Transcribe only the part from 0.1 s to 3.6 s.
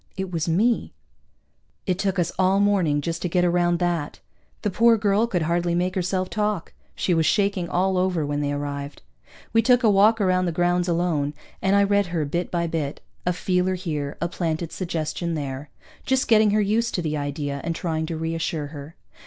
It was me. It took us all morning just to get